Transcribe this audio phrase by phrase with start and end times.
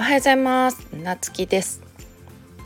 [0.00, 0.80] おはようございます。
[0.94, 1.82] なつきです。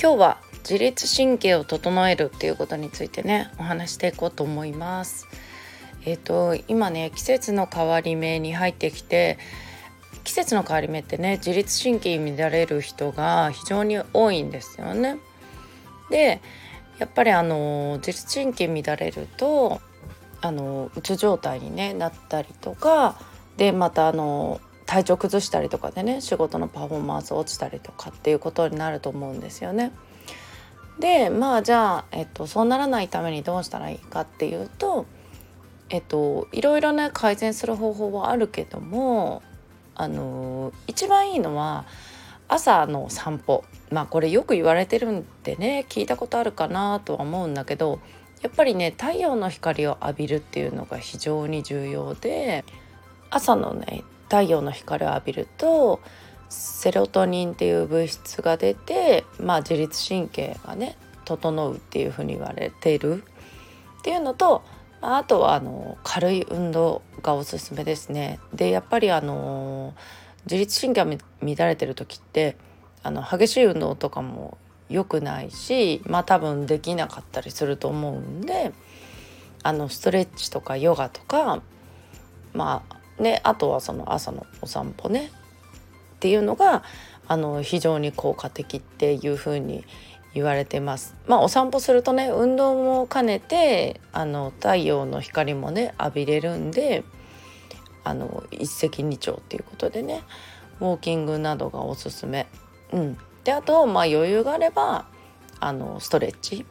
[0.00, 5.26] 今日は自律神経を整えるっていうことについてねお話していこうと思います。
[6.04, 9.38] えっ、ー、と今ね季節の変わり目に入ってきて
[10.22, 15.16] 季節の変わり目ってね自律神経乱れる人が非常に多いんですよね。
[16.10, 16.40] で
[17.00, 19.80] やっぱりあの自律神経乱れると
[20.40, 23.18] あのうつ状態に、ね、なったりとか
[23.56, 29.92] でまたあの体調崩したりとかでね仕事のパフォーマンス落ちたりとかっていうことになると思うんですよね。
[30.98, 35.06] でまあじゃあ、えっと、そうならないためにどうしたらいいかっていうと、
[35.90, 39.42] えっと、いろいろね改善する方法はあるけども
[39.96, 41.84] あの一番いいのは
[42.46, 48.00] 朝の散歩まあこれよく言われてるんでね聞いたことあるかなとは思うんだけど
[48.42, 52.64] やっぱりね太陽の光を浴びるっていうのが非常に重要で
[53.30, 56.00] 朝のね太陽の光を浴びると
[56.48, 63.22] セロトニンっていう物質が出て、まあ、自律神経がね整うっていうふうに言われている
[64.00, 64.62] っていうのと
[65.00, 68.40] あとはあの軽い運動がおすすめですね。
[68.52, 69.94] でやっぱりあの
[70.46, 71.10] 自律神経が
[71.42, 72.56] 乱れてる時って
[73.02, 78.72] あの激しい運動とかも良くないしまあ多分できなかったりすると思うんで
[79.62, 81.62] あのストレッチとかヨガとか
[82.52, 85.30] まあね、あとはその朝のお散歩ね
[86.16, 86.82] っていうのが
[87.28, 89.84] あの非常に効果的っていうふうに
[90.34, 91.14] 言われてます。
[91.26, 97.04] まあお散歩するとね運動も兼ねてあの太陽の光もね浴びれるんで
[98.02, 100.22] あの一石二鳥っていうことでね
[100.80, 102.46] ウォーキングなどがおすすめ。
[102.92, 105.06] うん、であとまあ余裕があれば
[105.60, 106.66] あのストレッチ。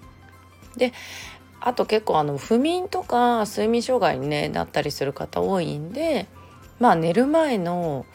[0.76, 0.92] で
[1.66, 6.28] あと結構あの不眠とか睡眠障害に、ね、なったりする方多いんで
[6.80, 8.06] まあ寝る前の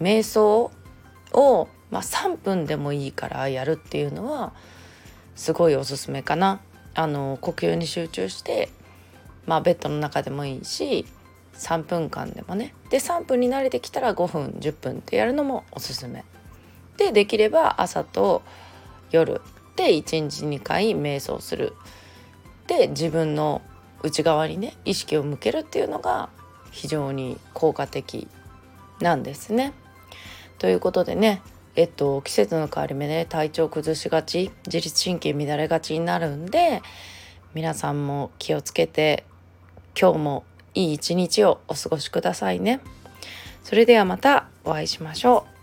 [0.00, 0.70] 瞑想
[1.32, 4.52] を、まあ、3分でもいいからやるっていうのは
[5.34, 6.60] すごいおすすめかな。
[6.94, 8.70] あの呼吸に集中して、
[9.46, 11.04] まあ、ベッドの中でもいいし
[11.54, 16.24] 3分間でもねで3分に慣れてきたら5分10分ってやるのもおすすめ。
[16.96, 18.42] でできれば朝と
[19.10, 19.42] 夜
[19.74, 21.74] で1日2回瞑想する。
[22.66, 23.62] で自分の
[24.02, 26.28] 内側にね意識を向けるっていうのが
[26.70, 28.28] 非常に効果的
[29.00, 29.72] なんですね。
[30.58, 31.42] ということでね
[31.74, 36.82] えっと季節の変わり目で体調崩しがち自律神経乱れがちになるんで
[37.54, 39.24] 皆さんも気をつけて
[39.98, 40.44] 今日も
[40.74, 42.80] いい一日をお過ごしくださいね。
[43.64, 45.55] それではまたお会いしましょう。